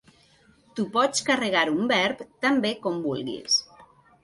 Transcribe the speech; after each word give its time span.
Tu 0.79 0.85
pots 0.95 1.21
carregar 1.27 1.63
un 1.75 1.85
Verb 1.93 2.25
tan 2.47 2.59
bé 2.67 2.73
com 2.87 2.99
vulguis. 3.07 3.63